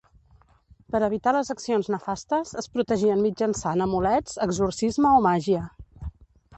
Per 0.95 1.01
evitar 1.07 1.33
les 1.37 1.51
accions 1.55 1.91
nefastes 1.95 2.55
es 2.63 2.71
protegien 2.79 3.23
mitjançant 3.29 3.87
amulets, 3.89 4.37
exorcisme 4.51 5.17
o 5.21 5.25
màgia. 5.31 5.67